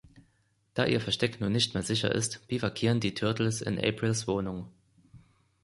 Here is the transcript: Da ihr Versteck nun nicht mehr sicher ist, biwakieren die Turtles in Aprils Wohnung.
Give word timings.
Da 0.73 0.87
ihr 0.87 0.99
Versteck 0.99 1.39
nun 1.39 1.51
nicht 1.51 1.75
mehr 1.75 1.83
sicher 1.83 2.11
ist, 2.11 2.47
biwakieren 2.47 2.99
die 2.99 3.13
Turtles 3.13 3.61
in 3.61 3.77
Aprils 3.77 4.27
Wohnung. 4.27 4.67